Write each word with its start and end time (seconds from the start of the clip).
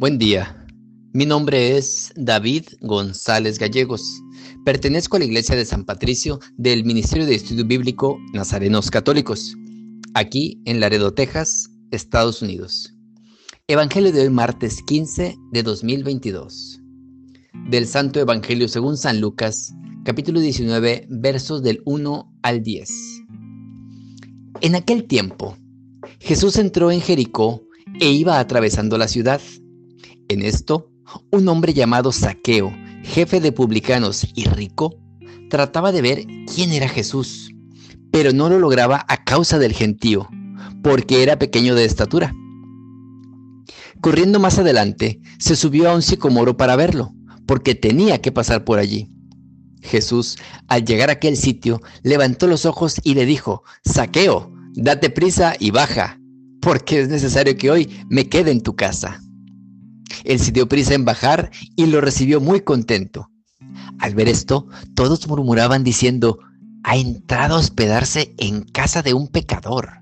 Buen 0.00 0.16
día. 0.16 0.56
Mi 1.12 1.26
nombre 1.26 1.76
es 1.76 2.10
David 2.16 2.64
González 2.80 3.58
Gallegos. 3.58 4.22
Pertenezco 4.64 5.16
a 5.16 5.18
la 5.18 5.26
Iglesia 5.26 5.54
de 5.56 5.66
San 5.66 5.84
Patricio 5.84 6.40
del 6.56 6.86
Ministerio 6.86 7.26
de 7.26 7.34
Estudio 7.34 7.66
Bíblico 7.66 8.18
Nazarenos 8.32 8.90
Católicos, 8.90 9.54
aquí 10.14 10.58
en 10.64 10.80
Laredo, 10.80 11.12
Texas, 11.12 11.68
Estados 11.90 12.40
Unidos. 12.40 12.94
Evangelio 13.68 14.10
de 14.10 14.22
hoy, 14.22 14.30
martes 14.30 14.82
15 14.86 15.36
de 15.52 15.62
2022. 15.62 16.80
Del 17.68 17.86
Santo 17.86 18.20
Evangelio 18.20 18.68
según 18.68 18.96
San 18.96 19.20
Lucas, 19.20 19.74
capítulo 20.04 20.40
19, 20.40 21.08
versos 21.10 21.62
del 21.62 21.82
1 21.84 22.38
al 22.40 22.62
10. 22.62 22.90
En 24.62 24.76
aquel 24.76 25.04
tiempo, 25.04 25.58
Jesús 26.20 26.56
entró 26.56 26.90
en 26.90 27.02
Jericó 27.02 27.62
e 28.00 28.10
iba 28.10 28.40
atravesando 28.40 28.96
la 28.96 29.06
ciudad. 29.06 29.42
En 30.30 30.42
esto, 30.42 30.92
un 31.32 31.48
hombre 31.48 31.74
llamado 31.74 32.12
Saqueo, 32.12 32.72
jefe 33.02 33.40
de 33.40 33.50
publicanos 33.50 34.28
y 34.36 34.44
rico, 34.44 34.94
trataba 35.48 35.90
de 35.90 36.02
ver 36.02 36.24
quién 36.54 36.72
era 36.72 36.88
Jesús, 36.88 37.50
pero 38.12 38.32
no 38.32 38.48
lo 38.48 38.60
lograba 38.60 39.04
a 39.08 39.24
causa 39.24 39.58
del 39.58 39.72
gentío, 39.72 40.28
porque 40.84 41.24
era 41.24 41.36
pequeño 41.36 41.74
de 41.74 41.84
estatura. 41.84 42.32
Corriendo 44.00 44.38
más 44.38 44.56
adelante, 44.60 45.20
se 45.40 45.56
subió 45.56 45.90
a 45.90 45.96
un 45.96 46.02
sicomoro 46.02 46.56
para 46.56 46.76
verlo, 46.76 47.12
porque 47.44 47.74
tenía 47.74 48.20
que 48.20 48.30
pasar 48.30 48.64
por 48.64 48.78
allí. 48.78 49.10
Jesús, 49.82 50.36
al 50.68 50.84
llegar 50.84 51.08
a 51.10 51.14
aquel 51.14 51.36
sitio, 51.36 51.80
levantó 52.04 52.46
los 52.46 52.66
ojos 52.66 53.00
y 53.02 53.14
le 53.14 53.26
dijo, 53.26 53.64
Saqueo, 53.82 54.52
date 54.76 55.10
prisa 55.10 55.56
y 55.58 55.72
baja, 55.72 56.20
porque 56.60 57.00
es 57.00 57.08
necesario 57.08 57.56
que 57.56 57.72
hoy 57.72 58.06
me 58.08 58.28
quede 58.28 58.52
en 58.52 58.62
tu 58.62 58.76
casa. 58.76 59.20
Él 60.24 60.38
se 60.38 60.52
dio 60.52 60.68
prisa 60.68 60.94
en 60.94 61.04
bajar 61.04 61.50
y 61.76 61.86
lo 61.86 62.00
recibió 62.00 62.40
muy 62.40 62.60
contento. 62.60 63.30
Al 63.98 64.14
ver 64.14 64.28
esto, 64.28 64.66
todos 64.94 65.26
murmuraban 65.28 65.84
diciendo, 65.84 66.38
ha 66.82 66.96
entrado 66.96 67.56
a 67.56 67.58
hospedarse 67.58 68.34
en 68.38 68.62
casa 68.62 69.02
de 69.02 69.14
un 69.14 69.28
pecador. 69.28 70.00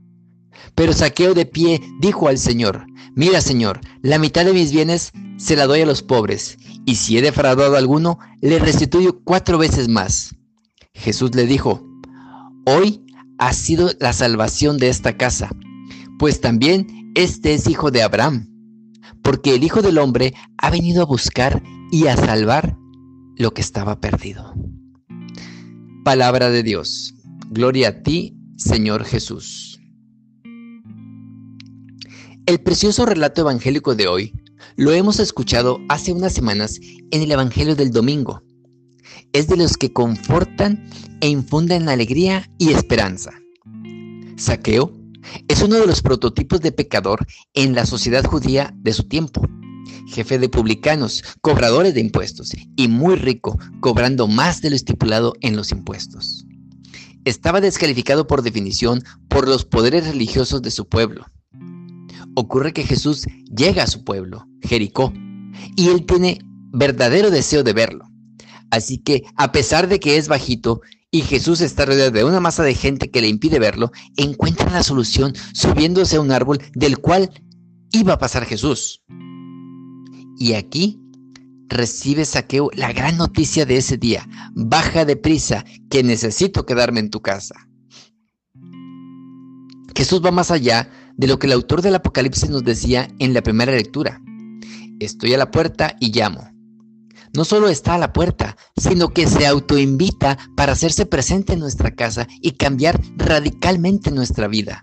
Pero 0.75 0.93
Saqueo 0.93 1.35
de 1.35 1.47
pie 1.47 1.81
dijo 2.01 2.29
al 2.29 2.39
Señor, 2.39 2.87
mira 3.15 3.41
Señor, 3.41 3.81
la 4.03 4.19
mitad 4.19 4.45
de 4.45 4.53
mis 4.53 4.73
bienes 4.73 5.13
se 5.37 5.57
la 5.57 5.67
doy 5.67 5.81
a 5.81 5.87
los 5.87 6.03
pobres, 6.03 6.57
y 6.87 6.97
si 6.97 7.19
he 7.19 7.23
defraudado 7.23 7.75
a 7.75 7.79
alguno, 7.79 8.19
le 8.41 8.59
restituyo 8.59 9.21
cuatro 9.25 9.59
veces 9.59 9.89
más. 9.89 10.35
Jesús 10.95 11.35
le 11.35 11.47
dijo, 11.47 11.85
hoy 12.65 13.05
ha 13.39 13.53
sido 13.53 13.91
la 14.01 14.13
salvación 14.13 14.79
de 14.79 14.89
esta 14.89 15.17
casa, 15.17 15.51
pues 16.19 16.41
también 16.41 17.13
este 17.15 17.55
es 17.55 17.69
hijo 17.69 17.91
de 17.91 18.03
Abraham 18.03 18.58
porque 19.23 19.55
el 19.55 19.65
Hijo 19.65 19.83
del 19.83 19.99
Hombre 19.99 20.35
ha 20.57 20.71
venido 20.71 21.03
a 21.03 21.07
buscar 21.07 21.63
y 21.91 22.07
a 22.07 22.17
salvar 22.17 22.77
lo 23.37 23.53
que 23.53 23.61
estaba 23.61 24.01
perdido. 24.01 24.55
Palabra 26.05 26.51
de 26.51 26.63
Dios. 26.63 27.15
Gloria 27.51 27.89
a 27.89 28.03
ti, 28.03 28.37
Señor 28.57 29.05
Jesús. 29.05 29.81
El 32.47 32.61
precioso 32.61 33.05
relato 33.05 33.43
evangélico 33.43 33.95
de 33.95 34.09
hoy 34.09 34.33
lo 34.77 34.93
hemos 34.93 35.21
escuchado 35.21 35.81
hace 35.89 36.13
unas 36.13 36.33
semanas 36.33 36.81
en 37.11 37.23
el 37.23 37.31
Evangelio 37.31 37.77
del 37.77 37.91
Domingo. 37.91 38.43
Es 39.33 39.49
de 39.49 39.57
los 39.57 39.77
que 39.77 39.93
confortan 39.93 40.89
e 41.21 41.29
infunden 41.29 41.89
alegría 41.89 42.49
y 42.59 42.71
esperanza. 42.73 43.33
Saqueo 44.37 44.98
es 45.49 45.63
uno 45.63 45.77
de 45.77 45.87
los 45.87 46.03
prototipos 46.03 46.61
de 46.61 46.73
pecador 46.73 47.27
en 47.55 47.75
la 47.75 47.87
sociedad 47.87 48.25
judía 48.25 48.75
de 48.77 48.93
su 48.93 49.05
tiempo. 49.05 49.43
Jefe 50.09 50.39
de 50.39 50.49
publicanos, 50.49 51.23
cobradores 51.41 51.95
de 51.95 52.01
impuestos 52.01 52.53
y 52.77 52.89
muy 52.89 53.17
rico, 53.17 53.59
cobrando 53.81 54.27
más 54.27 54.61
de 54.61 54.71
lo 54.71 54.77
estipulado 54.77 55.35
en 55.41 55.57
los 55.57 55.71
impuestos. 55.71 56.45
Estaba 57.25 57.61
descalificado 57.61 58.27
por 58.27 58.43
definición 58.43 59.03
por 59.29 59.49
los 59.49 59.65
poderes 59.65 60.07
religiosos 60.07 60.63
de 60.63 60.71
su 60.71 60.89
pueblo. 60.89 61.27
Ocurre 62.35 62.73
que 62.73 62.85
Jesús 62.85 63.27
llega 63.55 63.83
a 63.83 63.89
su 63.89 64.05
pueblo, 64.05 64.47
Jericó, 64.63 65.13
y 65.77 65.89
él 65.89 66.07
tiene 66.07 66.39
verdadero 66.73 67.31
deseo 67.31 67.63
de 67.63 67.73
verlo. 67.73 68.09
Así 68.71 68.99
que, 68.99 69.25
a 69.37 69.53
pesar 69.53 69.89
de 69.89 69.99
que 69.99 70.17
es 70.17 70.29
bajito, 70.29 70.81
y 71.11 71.23
Jesús 71.23 71.61
está 71.61 71.87
rodeado 71.87 72.11
de 72.11 72.25
una 72.25 72.41
masa 72.41 72.63
de 72.63 72.75
gente 72.75 73.11
que 73.11 73.21
le 73.21 73.29
impide 73.29 73.59
verlo, 73.59 73.93
encuentra 74.17 74.71
la 74.71 74.83
solución 74.83 75.33
subiéndose 75.55 76.17
a 76.17 76.21
un 76.21 76.33
árbol 76.33 76.59
del 76.75 76.99
cual 76.99 77.31
iba 77.93 78.15
a 78.15 78.19
pasar 78.19 78.45
Jesús. 78.45 79.03
Y 80.39 80.53
aquí 80.53 81.01
recibe 81.69 82.25
Saqueo 82.25 82.71
la 82.75 82.93
gran 82.93 83.17
noticia 83.17 83.65
de 83.65 83.79
ese 83.79 83.97
día. 83.97 84.29
Baja 84.55 85.05
deprisa, 85.05 85.65
que 85.91 86.03
necesito 86.03 86.67
quedarme 86.67 87.01
en 87.01 87.11
tu 87.11 87.21
casa. 87.21 87.55
Jesús 89.97 90.25
va 90.25 90.31
más 90.31 90.51
allá 90.51 90.91
de 91.17 91.27
lo 91.27 91.39
que 91.39 91.47
el 91.47 91.55
autor 91.55 91.83
del 91.83 91.97
Apocalipsis 91.97 92.51
nos 92.51 92.63
decía 92.63 93.09
en 93.19 93.35
la 93.35 93.43
primera 93.43 93.73
lectura. 93.73 94.23
Estoy 95.01 95.35
a 95.35 95.39
la 95.39 95.51
puerta 95.51 95.97
y 95.99 96.13
llamo 96.13 96.58
no 97.35 97.45
solo 97.45 97.69
está 97.69 97.95
a 97.95 97.99
la 97.99 98.13
puerta, 98.13 98.57
sino 98.77 99.09
que 99.09 99.27
se 99.27 99.47
autoinvita 99.47 100.39
para 100.57 100.73
hacerse 100.73 101.07
presente 101.07 101.53
en 101.53 101.61
nuestra 101.61 101.95
casa 101.95 102.27
y 102.41 102.53
cambiar 102.53 103.01
radicalmente 103.17 104.11
nuestra 104.11 104.49
vida. 104.49 104.83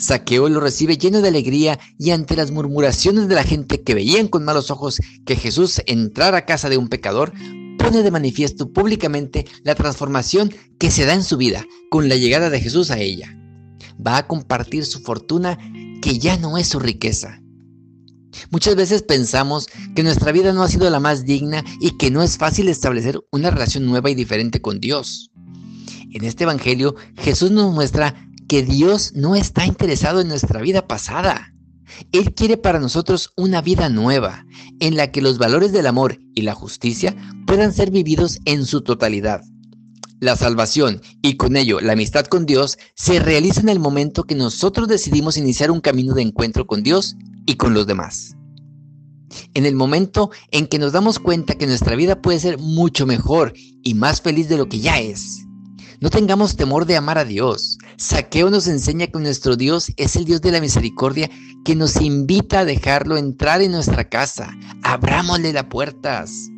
Saqueo 0.00 0.48
lo 0.48 0.60
recibe 0.60 0.96
lleno 0.96 1.20
de 1.20 1.28
alegría 1.28 1.78
y 1.98 2.10
ante 2.10 2.34
las 2.34 2.50
murmuraciones 2.50 3.28
de 3.28 3.34
la 3.34 3.44
gente 3.44 3.82
que 3.82 3.94
veían 3.94 4.28
con 4.28 4.44
malos 4.44 4.70
ojos 4.70 4.98
que 5.26 5.36
Jesús 5.36 5.82
entrara 5.86 6.38
a 6.38 6.46
casa 6.46 6.70
de 6.70 6.78
un 6.78 6.88
pecador, 6.88 7.32
pone 7.78 8.02
de 8.02 8.10
manifiesto 8.10 8.72
públicamente 8.72 9.46
la 9.62 9.74
transformación 9.74 10.54
que 10.78 10.90
se 10.90 11.04
da 11.04 11.14
en 11.14 11.22
su 11.22 11.36
vida 11.36 11.66
con 11.90 12.08
la 12.08 12.16
llegada 12.16 12.48
de 12.48 12.60
Jesús 12.60 12.90
a 12.90 12.98
ella. 12.98 13.36
Va 14.04 14.16
a 14.16 14.26
compartir 14.26 14.86
su 14.86 15.00
fortuna 15.00 15.58
que 16.00 16.18
ya 16.18 16.38
no 16.38 16.56
es 16.56 16.68
su 16.68 16.78
riqueza, 16.78 17.42
Muchas 18.50 18.76
veces 18.76 19.02
pensamos 19.02 19.66
que 19.94 20.02
nuestra 20.02 20.32
vida 20.32 20.52
no 20.52 20.62
ha 20.62 20.68
sido 20.68 20.88
la 20.90 21.00
más 21.00 21.24
digna 21.24 21.64
y 21.80 21.96
que 21.96 22.10
no 22.10 22.22
es 22.22 22.38
fácil 22.38 22.68
establecer 22.68 23.20
una 23.30 23.50
relación 23.50 23.86
nueva 23.86 24.10
y 24.10 24.14
diferente 24.14 24.60
con 24.60 24.80
Dios. 24.80 25.30
En 26.12 26.24
este 26.24 26.44
Evangelio, 26.44 26.96
Jesús 27.18 27.50
nos 27.50 27.72
muestra 27.72 28.14
que 28.48 28.62
Dios 28.62 29.12
no 29.14 29.36
está 29.36 29.66
interesado 29.66 30.20
en 30.20 30.28
nuestra 30.28 30.60
vida 30.60 30.86
pasada. 30.86 31.54
Él 32.12 32.34
quiere 32.34 32.56
para 32.56 32.80
nosotros 32.80 33.32
una 33.36 33.62
vida 33.62 33.88
nueva, 33.88 34.44
en 34.80 34.96
la 34.96 35.12
que 35.12 35.22
los 35.22 35.38
valores 35.38 35.72
del 35.72 35.86
amor 35.86 36.18
y 36.34 36.42
la 36.42 36.54
justicia 36.54 37.16
puedan 37.46 37.72
ser 37.72 37.90
vividos 37.90 38.38
en 38.44 38.64
su 38.64 38.82
totalidad. 38.82 39.42
La 40.20 40.36
salvación 40.36 41.00
y 41.22 41.36
con 41.36 41.56
ello 41.56 41.80
la 41.80 41.94
amistad 41.94 42.26
con 42.26 42.44
Dios 42.44 42.76
se 42.94 43.20
realiza 43.20 43.60
en 43.60 43.70
el 43.70 43.78
momento 43.78 44.24
que 44.24 44.34
nosotros 44.34 44.86
decidimos 44.86 45.36
iniciar 45.36 45.70
un 45.70 45.80
camino 45.80 46.14
de 46.14 46.22
encuentro 46.22 46.66
con 46.66 46.82
Dios 46.82 47.16
y 47.46 47.56
con 47.56 47.74
los 47.74 47.86
demás. 47.86 48.36
En 49.54 49.66
el 49.66 49.76
momento 49.76 50.30
en 50.50 50.66
que 50.66 50.78
nos 50.78 50.92
damos 50.92 51.18
cuenta 51.18 51.54
que 51.54 51.66
nuestra 51.66 51.96
vida 51.96 52.20
puede 52.20 52.40
ser 52.40 52.58
mucho 52.58 53.06
mejor 53.06 53.52
y 53.82 53.94
más 53.94 54.20
feliz 54.20 54.48
de 54.48 54.56
lo 54.56 54.68
que 54.68 54.80
ya 54.80 55.00
es. 55.00 55.44
No 56.00 56.08
tengamos 56.08 56.56
temor 56.56 56.86
de 56.86 56.96
amar 56.96 57.18
a 57.18 57.26
Dios. 57.26 57.76
Saqueo 57.98 58.48
nos 58.48 58.66
enseña 58.66 59.08
que 59.08 59.18
nuestro 59.18 59.56
Dios 59.56 59.92
es 59.98 60.16
el 60.16 60.24
Dios 60.24 60.40
de 60.40 60.50
la 60.50 60.60
misericordia 60.60 61.30
que 61.64 61.76
nos 61.76 62.00
invita 62.00 62.60
a 62.60 62.64
dejarlo 62.64 63.18
entrar 63.18 63.60
en 63.60 63.72
nuestra 63.72 64.08
casa. 64.08 64.50
Abrámosle 64.82 65.52
las 65.52 65.64
puertas. 65.64 66.48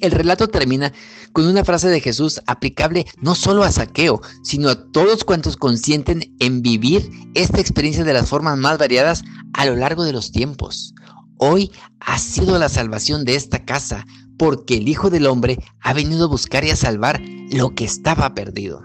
El 0.00 0.12
relato 0.12 0.48
termina 0.48 0.92
con 1.32 1.46
una 1.46 1.64
frase 1.64 1.88
de 1.88 2.00
Jesús 2.00 2.40
aplicable 2.46 3.06
no 3.20 3.34
solo 3.34 3.62
a 3.64 3.72
Saqueo, 3.72 4.20
sino 4.42 4.68
a 4.68 4.90
todos 4.90 5.24
cuantos 5.24 5.56
consienten 5.56 6.34
en 6.40 6.62
vivir 6.62 7.10
esta 7.34 7.60
experiencia 7.60 8.04
de 8.04 8.12
las 8.12 8.28
formas 8.28 8.58
más 8.58 8.78
variadas 8.78 9.22
a 9.60 9.66
lo 9.66 9.76
largo 9.76 10.04
de 10.04 10.14
los 10.14 10.32
tiempos. 10.32 10.94
Hoy 11.36 11.70
ha 12.00 12.18
sido 12.18 12.58
la 12.58 12.70
salvación 12.70 13.26
de 13.26 13.34
esta 13.34 13.66
casa, 13.66 14.06
porque 14.38 14.78
el 14.78 14.88
Hijo 14.88 15.10
del 15.10 15.26
Hombre 15.26 15.58
ha 15.80 15.92
venido 15.92 16.24
a 16.24 16.28
buscar 16.28 16.64
y 16.64 16.70
a 16.70 16.76
salvar 16.76 17.20
lo 17.52 17.74
que 17.74 17.84
estaba 17.84 18.32
perdido. 18.32 18.82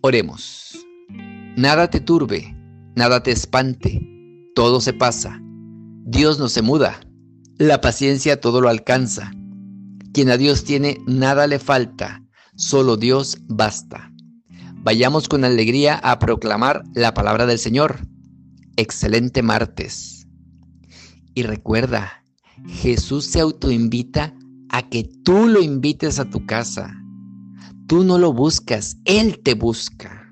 Oremos. 0.00 0.78
Nada 1.58 1.90
te 1.90 2.00
turbe, 2.00 2.56
nada 2.94 3.22
te 3.22 3.32
espante, 3.32 4.00
todo 4.54 4.80
se 4.80 4.94
pasa. 4.94 5.42
Dios 6.06 6.38
no 6.38 6.48
se 6.48 6.62
muda, 6.62 6.98
la 7.58 7.82
paciencia 7.82 8.40
todo 8.40 8.62
lo 8.62 8.70
alcanza. 8.70 9.30
Quien 10.14 10.30
a 10.30 10.38
Dios 10.38 10.64
tiene, 10.64 11.02
nada 11.06 11.46
le 11.46 11.58
falta, 11.58 12.22
solo 12.54 12.96
Dios 12.96 13.40
basta. 13.46 14.10
Vayamos 14.76 15.28
con 15.28 15.44
alegría 15.44 15.96
a 15.96 16.18
proclamar 16.18 16.82
la 16.94 17.12
palabra 17.12 17.44
del 17.44 17.58
Señor. 17.58 17.98
Excelente 18.76 19.42
martes. 19.42 20.26
Y 21.34 21.42
recuerda, 21.42 22.22
Jesús 22.66 23.24
se 23.24 23.40
autoinvita 23.40 24.34
a 24.70 24.88
que 24.88 25.04
tú 25.24 25.46
lo 25.46 25.62
invites 25.62 26.18
a 26.18 26.28
tu 26.28 26.44
casa. 26.46 26.94
Tú 27.86 28.04
no 28.04 28.18
lo 28.18 28.32
buscas, 28.32 28.96
Él 29.04 29.40
te 29.42 29.54
busca. 29.54 30.25